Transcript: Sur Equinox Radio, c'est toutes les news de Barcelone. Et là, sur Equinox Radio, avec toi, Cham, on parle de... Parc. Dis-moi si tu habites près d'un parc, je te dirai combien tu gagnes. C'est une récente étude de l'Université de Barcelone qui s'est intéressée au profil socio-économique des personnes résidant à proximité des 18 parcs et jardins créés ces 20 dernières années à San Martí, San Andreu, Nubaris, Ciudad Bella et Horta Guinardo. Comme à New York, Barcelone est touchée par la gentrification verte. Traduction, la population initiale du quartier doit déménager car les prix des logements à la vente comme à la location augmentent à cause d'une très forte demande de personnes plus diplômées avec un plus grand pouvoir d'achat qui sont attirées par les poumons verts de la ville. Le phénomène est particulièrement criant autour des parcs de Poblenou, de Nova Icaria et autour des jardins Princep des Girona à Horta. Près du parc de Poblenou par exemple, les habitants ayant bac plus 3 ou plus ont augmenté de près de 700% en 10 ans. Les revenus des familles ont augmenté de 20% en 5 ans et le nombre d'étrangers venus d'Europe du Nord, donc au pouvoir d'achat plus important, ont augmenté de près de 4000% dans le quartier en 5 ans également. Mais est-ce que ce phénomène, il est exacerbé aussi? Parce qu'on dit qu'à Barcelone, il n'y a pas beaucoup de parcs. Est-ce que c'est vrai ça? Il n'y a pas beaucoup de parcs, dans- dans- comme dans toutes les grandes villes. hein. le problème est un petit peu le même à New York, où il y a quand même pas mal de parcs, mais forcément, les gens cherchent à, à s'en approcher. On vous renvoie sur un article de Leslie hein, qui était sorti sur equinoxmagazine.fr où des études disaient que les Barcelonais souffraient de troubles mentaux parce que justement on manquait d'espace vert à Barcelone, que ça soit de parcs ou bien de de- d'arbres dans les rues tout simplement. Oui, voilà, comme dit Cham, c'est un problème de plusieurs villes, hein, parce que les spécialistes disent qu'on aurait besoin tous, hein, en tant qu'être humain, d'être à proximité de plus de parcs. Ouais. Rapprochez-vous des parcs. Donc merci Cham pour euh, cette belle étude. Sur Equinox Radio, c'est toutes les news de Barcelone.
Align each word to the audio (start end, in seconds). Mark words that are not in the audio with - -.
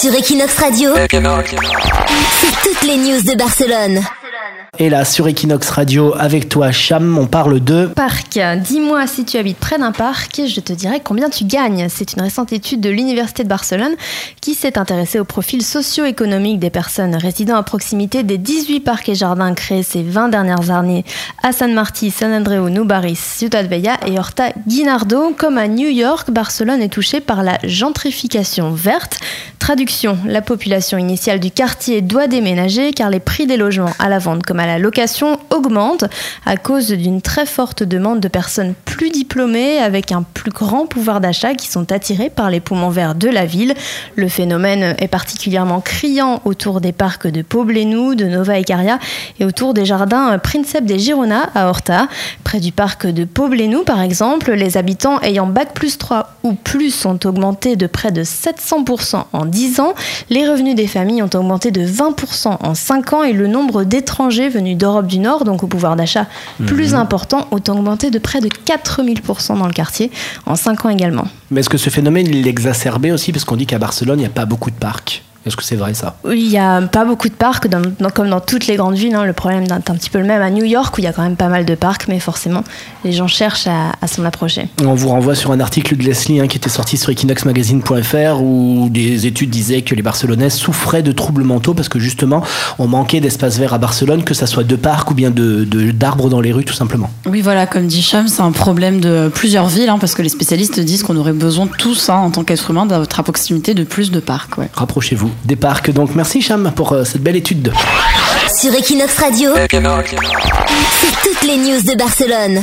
Sur 0.00 0.14
Equinox 0.14 0.58
Radio, 0.58 0.94
c'est 0.94 1.08
toutes 2.62 2.82
les 2.84 2.96
news 2.96 3.20
de 3.20 3.36
Barcelone. 3.36 4.00
Et 4.82 4.88
là, 4.88 5.04
sur 5.04 5.28
Equinox 5.28 5.68
Radio, 5.68 6.14
avec 6.18 6.48
toi, 6.48 6.72
Cham, 6.72 7.18
on 7.18 7.26
parle 7.26 7.60
de... 7.60 7.84
Parc. 7.84 8.40
Dis-moi 8.64 9.06
si 9.06 9.26
tu 9.26 9.36
habites 9.36 9.58
près 9.58 9.78
d'un 9.78 9.92
parc, 9.92 10.40
je 10.46 10.58
te 10.60 10.72
dirai 10.72 11.02
combien 11.04 11.28
tu 11.28 11.44
gagnes. 11.44 11.88
C'est 11.90 12.14
une 12.14 12.22
récente 12.22 12.50
étude 12.54 12.80
de 12.80 12.88
l'Université 12.88 13.44
de 13.44 13.48
Barcelone 13.50 13.92
qui 14.40 14.54
s'est 14.54 14.78
intéressée 14.78 15.20
au 15.20 15.26
profil 15.26 15.62
socio-économique 15.62 16.60
des 16.60 16.70
personnes 16.70 17.14
résidant 17.14 17.56
à 17.56 17.62
proximité 17.62 18.22
des 18.22 18.38
18 18.38 18.80
parcs 18.80 19.10
et 19.10 19.14
jardins 19.14 19.52
créés 19.52 19.82
ces 19.82 20.02
20 20.02 20.30
dernières 20.30 20.70
années 20.70 21.04
à 21.42 21.52
San 21.52 21.74
Martí, 21.74 22.10
San 22.10 22.32
Andreu, 22.32 22.70
Nubaris, 22.70 23.16
Ciudad 23.16 23.68
Bella 23.68 23.98
et 24.06 24.18
Horta 24.18 24.44
Guinardo. 24.66 25.34
Comme 25.36 25.58
à 25.58 25.68
New 25.68 25.90
York, 25.90 26.30
Barcelone 26.30 26.80
est 26.80 26.88
touchée 26.88 27.20
par 27.20 27.42
la 27.42 27.58
gentrification 27.64 28.70
verte. 28.70 29.18
Traduction, 29.58 30.16
la 30.24 30.40
population 30.40 30.96
initiale 30.96 31.38
du 31.38 31.50
quartier 31.50 32.00
doit 32.00 32.28
déménager 32.28 32.92
car 32.92 33.10
les 33.10 33.20
prix 33.20 33.46
des 33.46 33.58
logements 33.58 33.92
à 33.98 34.08
la 34.08 34.18
vente 34.18 34.42
comme 34.42 34.58
à 34.58 34.66
la 34.66 34.69
location 34.78 35.38
augmentent 35.50 36.04
à 36.46 36.56
cause 36.56 36.88
d'une 36.88 37.22
très 37.22 37.46
forte 37.46 37.82
demande 37.82 38.20
de 38.20 38.28
personnes 38.28 38.74
plus 38.84 39.10
diplômées 39.10 39.78
avec 39.78 40.12
un 40.12 40.22
plus 40.22 40.50
grand 40.50 40.86
pouvoir 40.86 41.20
d'achat 41.20 41.54
qui 41.54 41.68
sont 41.68 41.90
attirées 41.92 42.30
par 42.30 42.50
les 42.50 42.60
poumons 42.60 42.90
verts 42.90 43.14
de 43.14 43.28
la 43.28 43.46
ville. 43.46 43.74
Le 44.16 44.28
phénomène 44.28 44.94
est 44.98 45.08
particulièrement 45.08 45.80
criant 45.80 46.40
autour 46.44 46.80
des 46.80 46.92
parcs 46.92 47.26
de 47.26 47.42
Poblenou, 47.42 48.14
de 48.14 48.24
Nova 48.24 48.58
Icaria 48.58 48.98
et 49.38 49.44
autour 49.44 49.74
des 49.74 49.84
jardins 49.84 50.38
Princep 50.38 50.84
des 50.84 50.98
Girona 50.98 51.50
à 51.54 51.68
Horta. 51.68 52.08
Près 52.44 52.60
du 52.60 52.72
parc 52.72 53.06
de 53.06 53.24
Poblenou 53.24 53.84
par 53.84 54.00
exemple, 54.00 54.52
les 54.52 54.76
habitants 54.76 55.20
ayant 55.20 55.46
bac 55.46 55.74
plus 55.74 55.98
3 55.98 56.34
ou 56.42 56.52
plus 56.54 57.06
ont 57.06 57.18
augmenté 57.24 57.76
de 57.76 57.86
près 57.86 58.12
de 58.12 58.22
700% 58.22 59.24
en 59.32 59.44
10 59.46 59.80
ans. 59.80 59.94
Les 60.28 60.48
revenus 60.48 60.74
des 60.74 60.86
familles 60.86 61.22
ont 61.22 61.30
augmenté 61.34 61.70
de 61.70 61.84
20% 61.86 62.56
en 62.60 62.74
5 62.74 63.12
ans 63.12 63.22
et 63.22 63.32
le 63.32 63.46
nombre 63.46 63.84
d'étrangers 63.84 64.48
venus 64.60 64.76
d'Europe 64.76 65.06
du 65.06 65.18
Nord, 65.18 65.44
donc 65.44 65.62
au 65.62 65.66
pouvoir 65.66 65.96
d'achat 65.96 66.26
plus 66.66 66.94
important, 66.94 67.48
ont 67.50 67.62
augmenté 67.68 68.10
de 68.10 68.18
près 68.18 68.40
de 68.40 68.48
4000% 68.48 69.58
dans 69.58 69.66
le 69.66 69.72
quartier 69.72 70.10
en 70.46 70.56
5 70.56 70.86
ans 70.86 70.88
également. 70.90 71.26
Mais 71.50 71.60
est-ce 71.60 71.68
que 71.68 71.78
ce 71.78 71.90
phénomène, 71.90 72.26
il 72.28 72.46
est 72.46 72.50
exacerbé 72.50 73.12
aussi? 73.12 73.32
Parce 73.32 73.44
qu'on 73.44 73.56
dit 73.56 73.66
qu'à 73.66 73.78
Barcelone, 73.78 74.18
il 74.18 74.22
n'y 74.22 74.26
a 74.26 74.30
pas 74.30 74.46
beaucoup 74.46 74.70
de 74.70 74.76
parcs. 74.76 75.22
Est-ce 75.46 75.56
que 75.56 75.64
c'est 75.64 75.76
vrai 75.76 75.94
ça? 75.94 76.16
Il 76.30 76.48
n'y 76.48 76.58
a 76.58 76.82
pas 76.82 77.04
beaucoup 77.04 77.28
de 77.28 77.34
parcs, 77.34 77.66
dans- 77.68 77.80
dans- 77.98 78.10
comme 78.10 78.28
dans 78.28 78.40
toutes 78.40 78.66
les 78.66 78.76
grandes 78.76 78.94
villes. 78.96 79.14
hein. 79.14 79.24
le 79.24 79.32
problème 79.32 79.62
est 79.64 79.72
un 79.72 79.80
petit 79.80 80.10
peu 80.10 80.18
le 80.18 80.24
même 80.26 80.42
à 80.42 80.50
New 80.50 80.64
York, 80.64 80.96
où 80.96 81.00
il 81.00 81.04
y 81.04 81.06
a 81.06 81.12
quand 81.12 81.22
même 81.22 81.36
pas 81.36 81.48
mal 81.48 81.64
de 81.64 81.74
parcs, 81.74 82.08
mais 82.08 82.18
forcément, 82.20 82.62
les 83.04 83.12
gens 83.12 83.26
cherchent 83.26 83.66
à, 83.66 83.92
à 84.02 84.06
s'en 84.06 84.24
approcher. 84.24 84.68
On 84.84 84.94
vous 84.94 85.08
renvoie 85.08 85.34
sur 85.34 85.52
un 85.52 85.60
article 85.60 85.96
de 85.96 86.02
Leslie 86.02 86.40
hein, 86.40 86.46
qui 86.46 86.56
était 86.58 86.68
sorti 86.68 86.96
sur 86.96 87.10
equinoxmagazine.fr 87.10 88.42
où 88.42 88.88
des 88.90 89.26
études 89.26 89.50
disaient 89.50 89.82
que 89.82 89.94
les 89.94 90.02
Barcelonais 90.02 90.50
souffraient 90.50 91.02
de 91.02 91.12
troubles 91.12 91.44
mentaux 91.44 91.74
parce 91.74 91.88
que 91.88 91.98
justement 91.98 92.42
on 92.78 92.86
manquait 92.86 93.20
d'espace 93.20 93.58
vert 93.58 93.74
à 93.74 93.78
Barcelone, 93.78 94.24
que 94.24 94.34
ça 94.34 94.46
soit 94.46 94.64
de 94.64 94.76
parcs 94.76 95.10
ou 95.10 95.14
bien 95.14 95.30
de 95.30 95.64
de- 95.64 95.90
d'arbres 95.90 96.28
dans 96.28 96.40
les 96.40 96.52
rues 96.52 96.64
tout 96.64 96.74
simplement. 96.74 97.10
Oui, 97.26 97.40
voilà, 97.40 97.66
comme 97.66 97.86
dit 97.86 98.02
Cham, 98.02 98.28
c'est 98.28 98.42
un 98.42 98.52
problème 98.52 99.00
de 99.00 99.30
plusieurs 99.34 99.66
villes, 99.68 99.88
hein, 99.88 99.98
parce 99.98 100.14
que 100.14 100.22
les 100.22 100.28
spécialistes 100.28 100.80
disent 100.80 101.02
qu'on 101.02 101.16
aurait 101.16 101.32
besoin 101.32 101.66
tous, 101.66 102.08
hein, 102.08 102.14
en 102.16 102.30
tant 102.30 102.44
qu'être 102.44 102.70
humain, 102.70 102.86
d'être 102.86 103.18
à 103.20 103.22
proximité 103.22 103.74
de 103.74 103.84
plus 103.84 104.10
de 104.10 104.20
parcs. 104.20 104.56
Ouais. 104.58 104.68
Rapprochez-vous 104.74 105.29
des 105.44 105.56
parcs. 105.56 105.90
Donc 105.90 106.14
merci 106.14 106.42
Cham 106.42 106.72
pour 106.74 106.92
euh, 106.92 107.04
cette 107.04 107.22
belle 107.22 107.36
étude. 107.36 107.72
Sur 108.58 108.74
Equinox 108.74 109.18
Radio, 109.18 109.50
c'est 109.54 111.20
toutes 111.22 111.42
les 111.42 111.56
news 111.56 111.80
de 111.82 111.96
Barcelone. 111.96 112.60